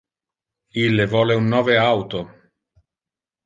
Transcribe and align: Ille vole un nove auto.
Ille 0.83 1.05
vole 1.11 1.37
un 1.43 1.47
nove 1.57 1.77
auto. 1.85 2.25